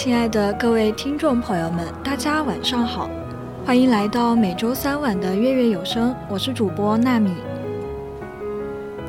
[0.00, 3.10] 亲爱的各位听众朋友们，大家晚上好，
[3.66, 7.34] 欢迎来到每周三晚的月月有声，我是主播纳米。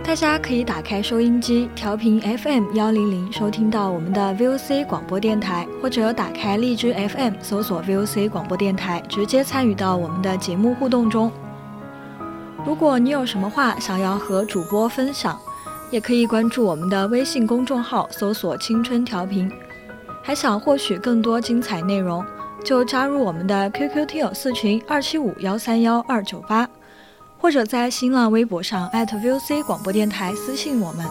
[0.03, 11.31] 大家可以打开收音机，调频 FM 幺零零，收听到我们的 VOC 广播电台，或者打开荔枝 FM，搜索 VOC 广播电台，直接参与到我们的节目互动中。
[12.65, 15.39] 如果你有什么话想要和主播分享，
[15.91, 19.47] 也可以关注我们的微信公众号，搜索“青春调频”。
[20.29, 22.23] 还想获取更多精彩内容，
[22.63, 26.69] 就加入我们的 QQ 听友四群二七五幺三幺二九八，
[27.39, 31.03] 或者在新浪微博上 @VOC 广播电台私信我们。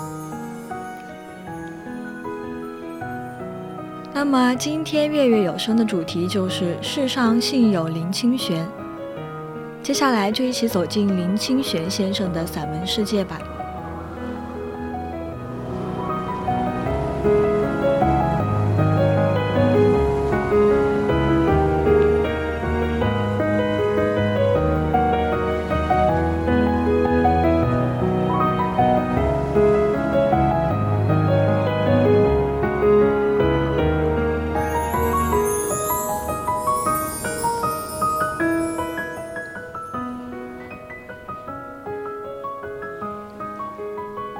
[4.14, 8.64] 那么今天月月有声的主题就是“世上幸有林清玄”，
[9.82, 13.40] 接下来就一起走进林清玄先生的散文世界吧。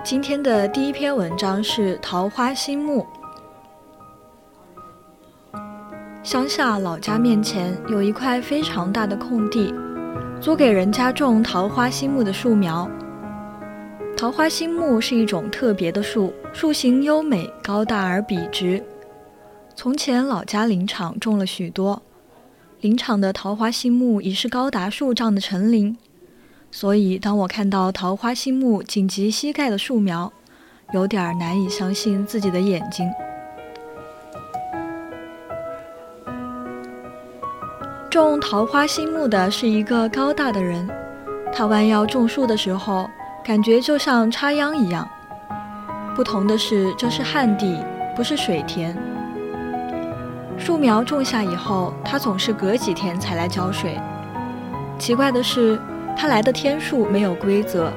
[0.09, 3.07] 今天的第一篇文章是《桃花心木》。
[6.23, 9.71] 乡下老家面前有一块非常大的空地，
[10.41, 12.91] 租给人家种桃花心木的树苗。
[14.17, 18.83] 桃花心木是一种特别的树，树形优美，高大而笔直。
[19.77, 22.01] 从前老家林场种了许多，
[22.81, 25.95] 林场的桃花心木已是高达数丈的成林。
[26.71, 30.31] 所以，当我看到桃花心木紧及膝盖的树苗，
[30.93, 33.11] 有点难以相信自己的眼睛。
[38.11, 40.89] 种桃花心木的是一个高大的人，
[41.53, 43.09] 他弯腰种树的时候，
[43.43, 45.09] 感觉就像插秧一样。
[46.15, 47.83] 不同的是，这是旱地，
[48.15, 48.97] 不是水田。
[50.59, 53.99] 树苗种下以后，他总是隔几天才来浇水。
[54.99, 55.81] 奇怪的是。
[56.21, 57.93] 他来的天数没有规则，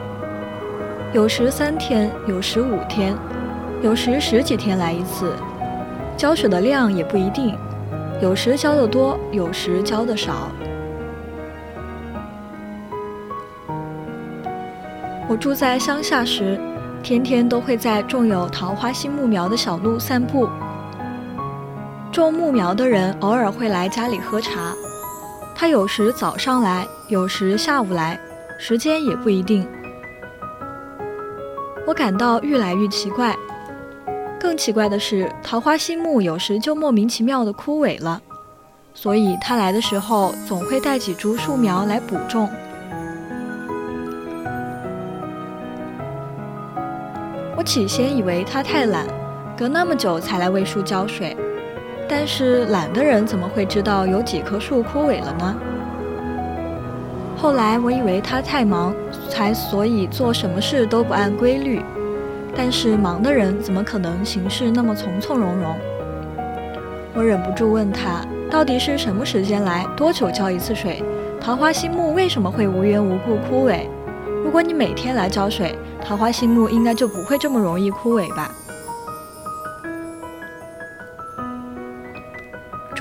[1.12, 3.18] 有时三天，有时五天，
[3.82, 5.36] 有时十几天来一次。
[6.16, 7.58] 浇水的量也不一定，
[8.22, 10.52] 有时浇的多，有时浇的少。
[15.28, 16.60] 我住在乡下时，
[17.02, 20.48] 天天都会在种有桃花心木苗的小路散步。
[22.12, 24.76] 种木苗的人偶尔会来家里喝茶。
[25.62, 28.20] 他有时早上来，有时下午来，
[28.58, 29.64] 时间也不一定。
[31.86, 33.38] 我感到愈来愈奇怪。
[34.40, 38.20] 更奇怪的是，桃花心木有时就莫名其妙的枯萎了，
[38.96, 42.50] 所以他来的时候总会带几株树苗来补种。
[47.56, 49.06] 我起先以为他太懒，
[49.56, 51.38] 隔那么久才来为树浇水。
[52.14, 55.56] 但是懒的人怎么会知道有几棵树枯萎了呢？
[57.38, 58.94] 后来我以为他太忙，
[59.30, 61.82] 才所以做什么事都不按规律。
[62.54, 65.74] 但是忙的人怎么可能行事那么从从容容？
[67.14, 69.88] 我忍不住问他：“到底是什么时间来？
[69.96, 71.02] 多久浇一次水？
[71.40, 73.88] 桃花心木为什么会无缘无故枯萎？
[74.44, 78.52] 如果你每天来浇水，桃花心木应该就不会这么容易枯萎吧？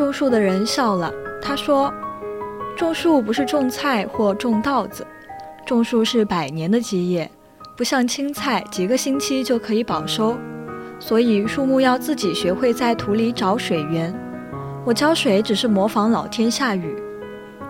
[0.00, 1.12] 种树的人笑了，
[1.42, 1.92] 他说
[2.74, 5.06] ：“种树不是种菜或种稻子，
[5.66, 7.30] 种树是百年的基业，
[7.76, 10.38] 不像青菜，几个星期就可以保收。
[10.98, 14.10] 所以树木要自己学会在土里找水源。
[14.86, 16.96] 我浇水只是模仿老天下雨，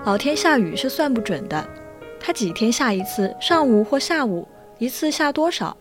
[0.05, 1.69] 老天下雨是算不准的。”
[2.21, 4.47] 它几天下一次，上午或下午
[4.79, 5.77] 一次下多少？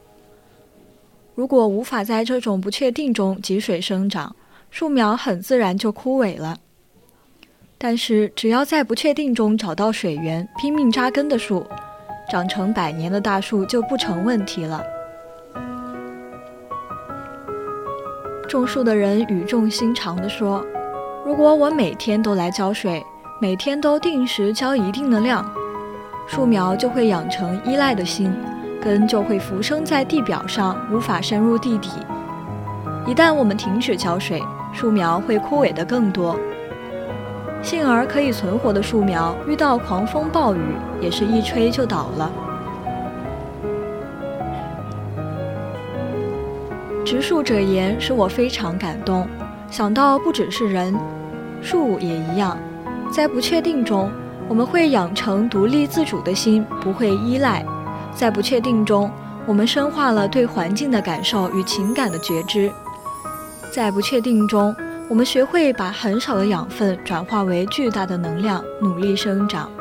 [1.35, 4.35] 如果无法在这种不确定中汲水生长，
[4.71, 6.57] 树苗很自然就枯萎了。
[7.77, 11.65] 但是只要在不确定中找到水源，拼命扎根的树，
[12.29, 14.83] 长成百年的大树就不成问题了。
[18.47, 20.65] 种树的人语重心长地说
[21.25, 23.01] ：“如果我每天都来浇水，
[23.39, 25.49] 每天都定时浇一定的量。”
[26.27, 28.33] 树苗就会养成依赖的心，
[28.81, 31.89] 根就会浮生在地表上，无法深入地底。
[33.07, 36.37] 一旦我们停止浇水，树苗会枯萎的更多。
[37.61, 40.59] 幸而可以存活的树苗，遇到狂风暴雨，
[41.01, 42.31] 也是一吹就倒了。
[47.05, 49.27] 植树者言使我非常感动，
[49.69, 50.95] 想到不只是人，
[51.61, 52.57] 树也一样，
[53.11, 54.09] 在不确定中。
[54.47, 57.65] 我们会养成独立自主的心，不会依赖。
[58.15, 59.11] 在不确定中，
[59.45, 62.71] 我们深化了对环境的感受与情感的觉知。
[63.79, 64.75] 在不确定中，
[65.07, 69.71] 我们学会把很少的养分转化为巨大的能量，努力生长。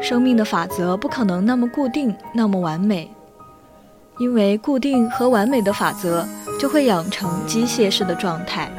[0.00, 3.14] 生命的法则不可能那么固定，那么完美，
[4.18, 6.26] 因为固定和完美的法则
[6.58, 8.72] 就会养成机械式的状态。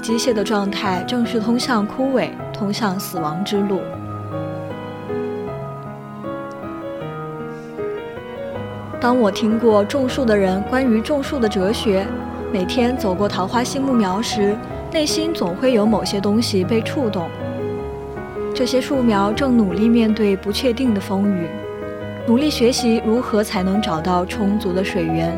[0.00, 3.80] 机械的状态正是通向枯萎、通向死亡之路。
[9.00, 12.06] 当我听过种树的人关于种树的哲学，
[12.54, 14.56] 每天走过桃花心木苗时，
[14.92, 17.28] 内心总会有某些东西被触动。
[18.54, 21.48] 这些树苗正努力面对不确定的风雨，
[22.28, 25.36] 努力学习如何才能找到充足的水源，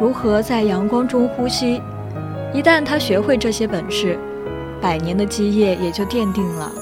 [0.00, 1.82] 如何在阳光中呼吸。
[2.54, 4.18] 一旦他学会这些本事，
[4.80, 6.72] 百年的基业也就奠定了。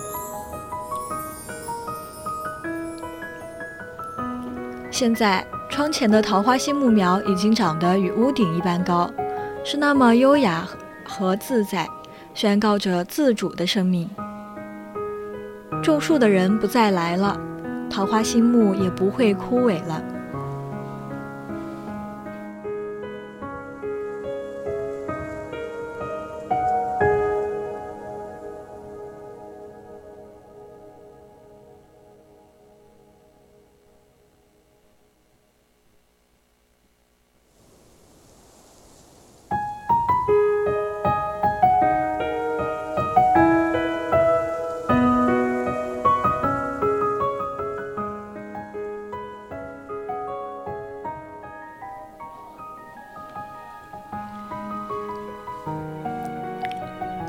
[4.95, 9.11] 现在窗前的桃花心木苗已经长得与屋顶一般高，
[9.65, 10.65] 是那么优雅
[11.05, 11.85] 和自在，
[12.33, 14.09] 宣告着自主的生命。
[15.83, 17.37] 种树的人不再来了，
[17.91, 20.01] 桃花心木也不会枯萎了。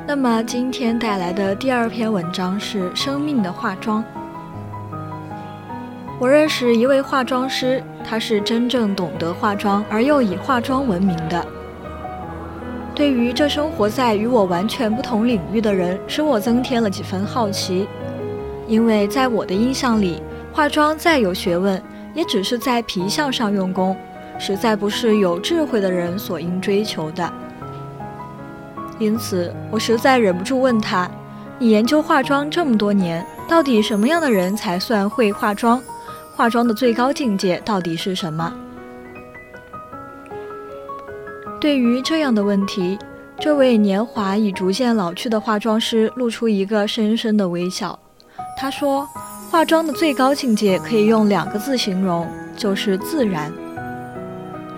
[0.08, 4.04] 那么今天带来的第二篇文章是《生命的化妆》。
[6.20, 11.44] 我认识一位化妆师，他是真正懂得化妆而又以化妆闻名的。
[12.94, 17.88] 对于这生活在与我完全不同领域的人，使我增添了几分好奇，
[18.68, 20.22] 因为在我的印象里，
[20.52, 21.82] 化妆再有学问，
[22.14, 23.96] 也只是在皮相上用功，
[24.38, 27.28] 实在不是有智慧的人所应追求的。
[28.98, 31.08] 因此，我实在忍不住问他
[31.58, 35.82] ：“你研究化妆这么多年，到底什么样的人才算会化妆？
[36.34, 38.52] 化妆的最高境界到底是什么？”
[41.60, 42.98] 对于这样的问题，
[43.38, 47.98] 这位年华已逐渐老去的化妆师露出一个深深的微笑。
[48.56, 49.06] 他说
[49.50, 52.26] ：“化妆的最高境界可以用两个字形容，
[52.56, 53.52] 就是自然。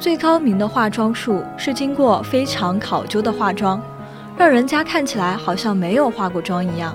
[0.01, 3.81] 最高明的化妆术是经过非常考究的化妆。”
[4.39, 6.95] 让人家看起来好像没有化过妆一样，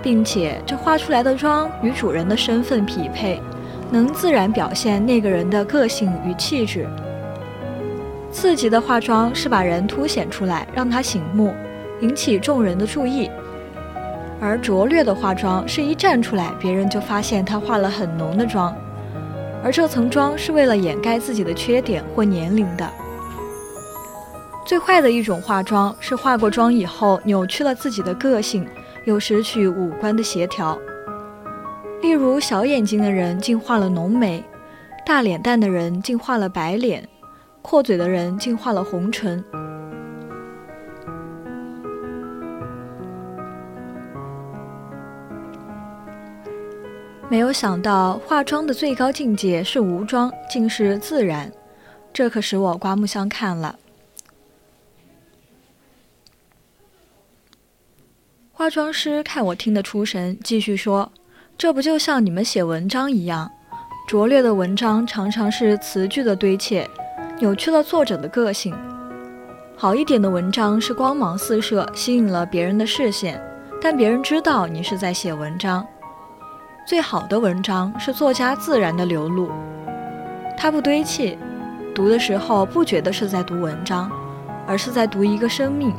[0.00, 3.42] 并且这画出来的妆与主人的身份匹配，
[3.90, 6.86] 能自然表现那个人的个性与气质。
[8.30, 11.52] 刺激的化妆是把人凸显出来，让他醒目，
[12.00, 13.28] 引起众人的注意；
[14.40, 18.72] 而拙劣的化妆是一站出来，别人就发现他化了很浓的妆，
[19.64, 22.88] 而这层妆是为了掩盖自己的缺点或年龄的。
[24.66, 28.66] 最坏的一种化妆是化过妆以后扭曲了自己的个性，
[29.04, 30.76] 又失去五官的协调。
[32.02, 34.42] 例如，小眼睛的人竟化了浓眉，
[35.06, 37.08] 大脸蛋的人竟化了白脸，
[37.62, 39.42] 阔嘴的人竟化了红唇。
[47.28, 51.52] 没有想到，化妆的最高境界是无妆，竟是自然，
[52.12, 53.76] 这可使我刮目相看了。
[58.58, 61.12] 化妆师看我听得出神，继续说
[61.58, 63.50] ：“这不就像你们写文章一样，
[64.08, 66.82] 拙劣的文章常常是词句的堆砌，
[67.38, 68.72] 扭曲了作者的个性；
[69.76, 73.38] 好一点的文章是光芒四射，吸引了别人的视线，
[73.78, 75.86] 但别人知道你是在写文章。
[76.86, 79.50] 最好的文章是作家自然的流露，
[80.56, 81.36] 它不堆砌，
[81.94, 84.10] 读的时候不觉得是在读文章，
[84.66, 85.94] 而是在读一个生命。”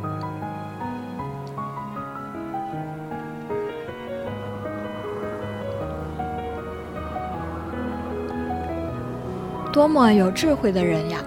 [9.77, 11.19] 多么有智慧的人呀！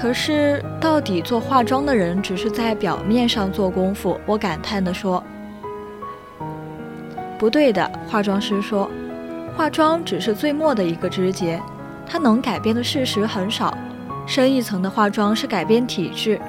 [0.00, 4.16] 可是，到底做化妆的人只是在表面上做功夫？
[4.24, 5.20] 我感叹地说
[7.36, 8.88] ：“不对的。”化妆师说
[9.58, 11.60] ：“化妆只是最末的一个枝节，
[12.06, 13.76] 它能改变的事实很少。
[14.24, 16.40] 深一层的化妆是改变体质，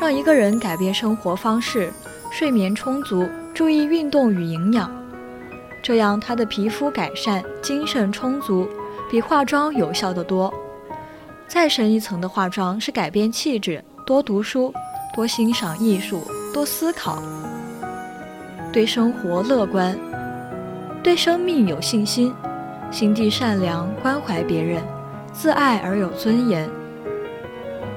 [0.00, 1.92] 让一个人改变生活方式，
[2.30, 4.88] 睡眠充足，注意运动与营养，
[5.82, 8.68] 这样他的皮肤改善，精神充足，
[9.10, 10.54] 比化妆有效得多。”
[11.52, 14.72] 再深一层的化妆是改变气质，多读书，
[15.14, 17.22] 多欣赏艺术，多思考，
[18.72, 19.94] 对生活乐观，
[21.02, 22.32] 对生命有信心，
[22.90, 24.82] 心地善良，关怀别人，
[25.30, 26.66] 自爱而有尊严。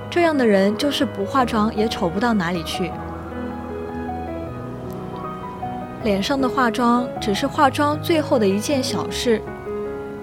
[0.10, 2.92] 这样的人就是不化妆也丑不到哪里去。
[6.04, 9.42] 脸上的化妆只是化妆最后的一件小事。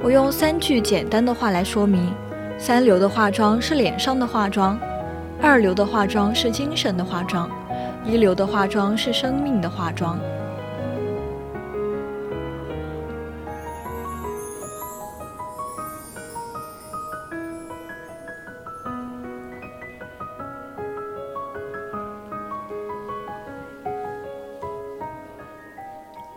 [0.03, 2.13] 我用三句简单的话来说明。
[2.65, 4.79] 三流的化妆是脸上的化妆，
[5.43, 7.51] 二流的化妆是精神的化妆，
[8.05, 10.17] 一流的化妆是生命的化妆。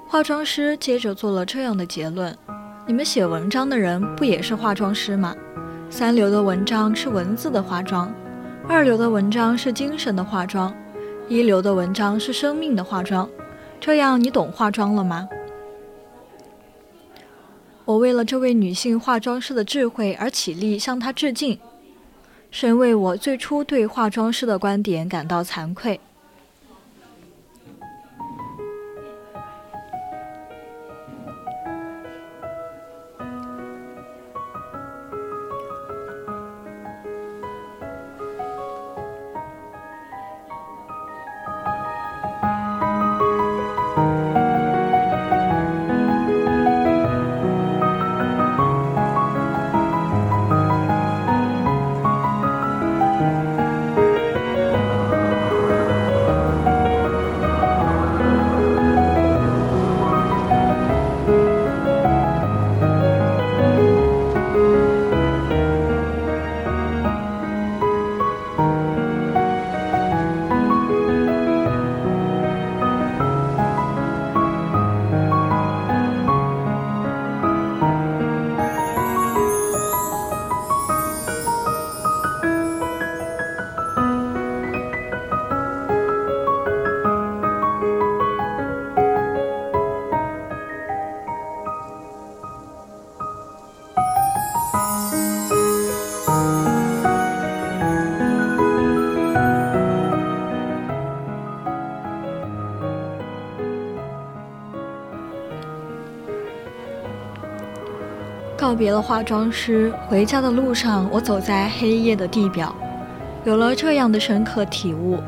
[0.08, 2.36] 化妆师接着做了这样的结论：
[2.88, 5.36] 你们写文章的人不也是化妆师吗？
[5.98, 8.14] 三流的文章是文字的化妆，
[8.68, 10.76] 二流的文章是精神的化妆，
[11.30, 13.30] 一流的文章是生命的化妆。
[13.80, 15.26] 这样你懂化妆了吗？
[17.86, 21.58] 我为了这位女性化妆师的智慧而起立向她致敬，
[22.52, 25.98] 深为我最初对化妆师的观点感到惭愧。
[108.66, 112.76] 告别了化妆师，回家的路上，我走在黑夜的地表，
[113.44, 115.20] 有了这样的深刻体悟：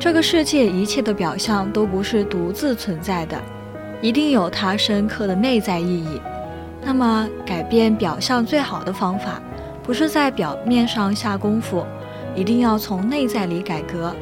[0.00, 3.40] 这个世界一切的表象都不是独自存在的，
[4.02, 6.20] 一定有它深刻的内在意义。
[6.82, 9.40] 那么，改变表象最好的方法，
[9.84, 11.86] 不是在表面上下功夫，
[12.34, 14.12] 一定要从内在里改革。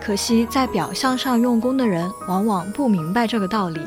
[0.00, 3.80] 可惜，在表象上用功的人，往往不明白这个道理。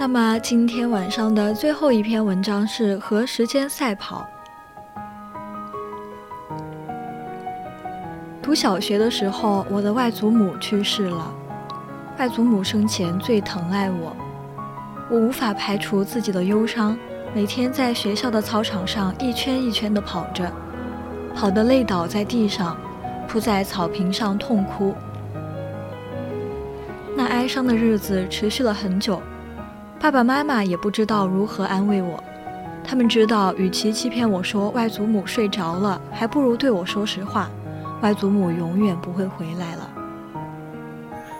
[0.00, 4.24] 那么今天晚上的最后一篇文章是和时间赛跑。
[8.40, 11.34] 读小学的时候，我的外祖母去世了。
[12.16, 14.16] 外祖母生前最疼爱我，
[15.10, 16.96] 我无法排除自己的忧伤，
[17.34, 20.48] 每天在学校的操场上一圈一圈地跑着，
[21.34, 22.76] 跑得累倒在地上，
[23.26, 24.94] 扑在草坪上痛哭。
[27.16, 29.20] 那哀伤的日子持续了很久。
[30.00, 32.22] 爸爸妈妈也不知道如何安慰我，
[32.84, 37.50] 他们知道，与其欺骗我说外祖母睡着了，还不如对我说实话：
[38.00, 39.90] 外祖母永远不会回来了。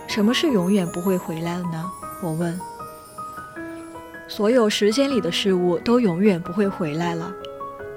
[0.09, 1.85] 什么是永远不会回来了呢？
[2.21, 2.59] 我问。
[4.27, 7.33] 所有时间里的事物都永远不会回来了。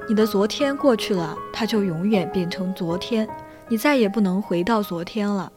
[0.07, 3.27] 你的昨天过去了，它就永远变成昨天，
[3.67, 5.51] 你再也不能回到昨天了。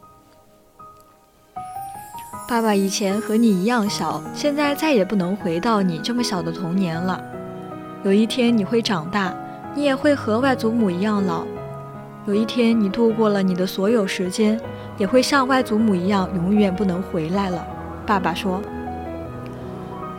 [2.47, 7.19] 爸爸以前和你一样小，现在再也不能回到你这么小的童年了。
[8.05, 9.35] 有一天你会长大，
[9.75, 11.47] 你也会和外祖母一样老。
[12.27, 14.61] 有一天你度过了你的所有时间，
[14.99, 17.67] 也会像外祖母一样永远不能回来了。
[18.07, 18.61] 爸爸说：“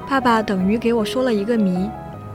[0.10, 1.88] 爸爸等于给我说了一个谜，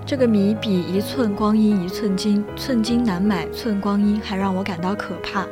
[0.06, 5.44] 这个谜比一寸光阴一寸金，寸金难买寸光阴还让我感到可怕。”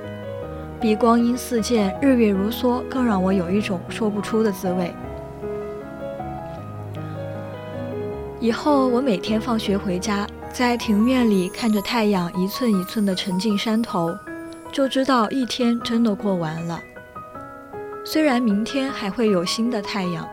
[0.80, 4.94] 比光阴似箭，日月如梭，更让我有一种说不出的滋味。
[8.38, 14.16] 以后我每天放学回家，在庭院里看着太阳一寸一寸地沉进山头，
[14.70, 16.80] 就知道一天真的过完了。
[18.04, 20.26] 虽然明天还会有新的太阳，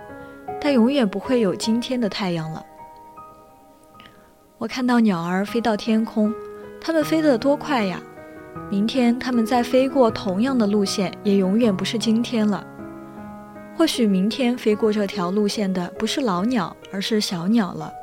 [0.62, 2.64] 但永远不会有今天的太阳了。
[4.60, 6.32] 我看到鸟儿飞到天空，
[6.80, 8.00] 它们飞得多快呀！
[8.70, 12.66] 明天他们再飞过同样的路线，也永远不是今天了。
[13.78, 17.94] 或许明天飞过这条路线的不是老鸟，而是小鸟了。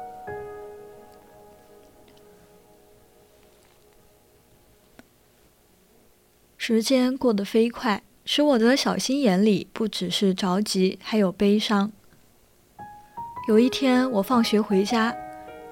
[6.56, 11.90] 时间过得飞快，使我的小心眼里不只是着急，还有悲伤。
[13.48, 15.12] 有一天，我放学回家。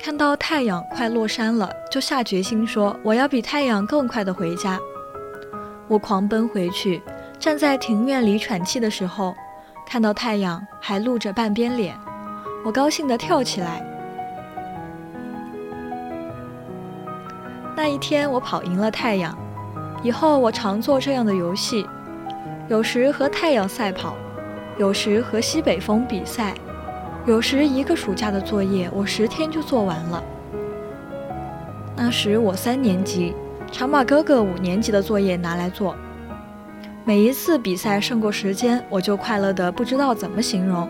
[0.03, 4.79] 看到太阳快落山了，就下决心说：“我要比太阳更快的回家。”
[5.89, 7.03] 我狂奔回去，
[7.39, 9.35] 站在庭院里喘气的时候，
[9.87, 11.95] 看到太阳还露着半边脸，
[12.65, 13.85] 我高兴地跳起来。
[17.77, 19.37] 那一天，我跑赢了太阳。
[20.03, 21.87] 以后我常做这样的游戏，
[22.69, 24.17] 有时和太阳赛跑，
[24.79, 26.55] 有时和西北风比赛。
[27.27, 30.25] 有时一个暑假的作业，我十天就做完了。
[31.95, 33.35] 那时我三年级，
[33.71, 35.95] 常把哥哥五年级的作业拿来做。
[37.05, 40.89] 每一次比赛胜过时间，我就快乐的不知道怎么形容。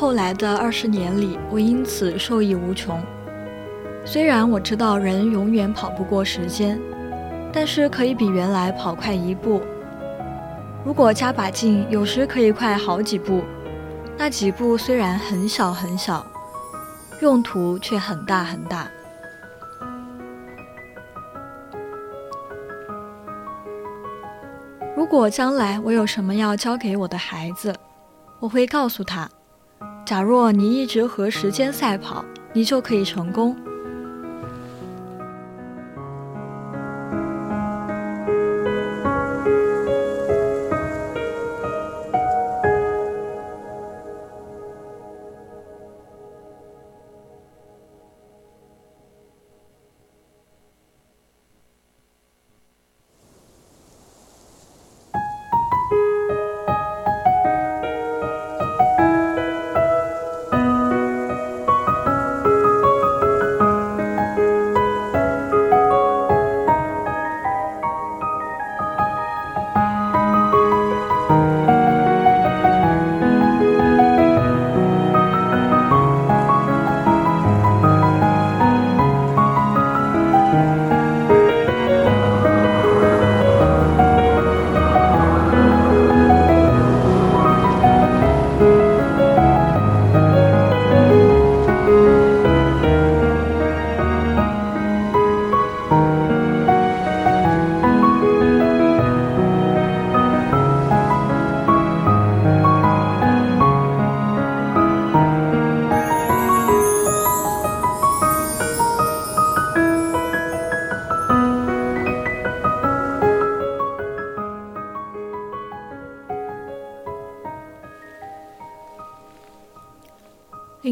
[0.00, 3.02] 后来的二十年里，我因此受益无穷。
[4.04, 6.80] 虽然我知道人永远跑不过时间，
[7.52, 9.60] 但是可以比原来跑快一步。
[10.84, 13.42] 如果加把劲，有时可以快好几步。
[14.16, 16.24] 那几步虽然很小很小，
[17.20, 18.88] 用途却很大很大。
[24.96, 27.74] 如果将来我有什么要教给我的孩子，
[28.38, 29.28] 我会告诉他。
[30.08, 33.54] 假若你一直和时间赛跑，你就可以成功。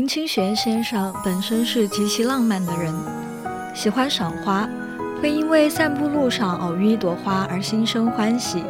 [0.06, 2.94] 清玄先生本身是极其浪漫的人，
[3.74, 4.68] 喜欢赏花，
[5.20, 8.62] 会因为散步路上偶遇一朵花而心生欢喜。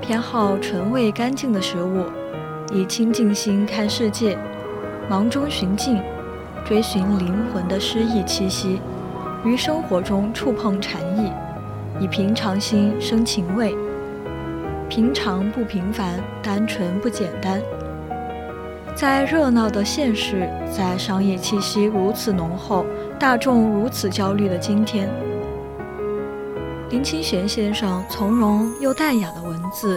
[0.00, 2.04] 偏好纯味干净的食物，
[2.72, 4.38] 以清净心看世界，
[5.08, 6.00] 忙中寻静，
[6.64, 8.80] 追寻灵魂的诗意气息，
[9.44, 11.30] 于生活中触碰禅意，
[12.00, 13.76] 以平常心生情味。
[14.88, 17.60] 平常不平凡，单纯不简单。
[18.98, 22.84] 在热闹的现实，在商业气息如此浓厚、
[23.16, 25.08] 大众如此焦虑的今天，
[26.90, 29.96] 林清玄先生从容又淡雅的文字，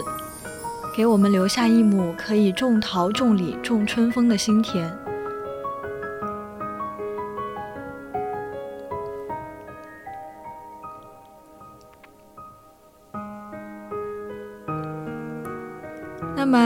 [0.96, 4.88] 给我们留下一亩可以种桃、种李、种春风的心田。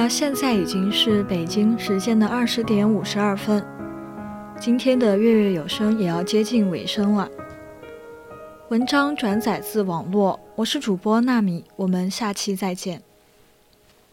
[0.08, 3.64] 现在已经是北京时间的二十点五十二分，
[4.58, 7.28] 今天的月月有声也要接近尾声了。
[8.68, 13.05] 文章转载自网络，我是主播纳米，我们下期再见。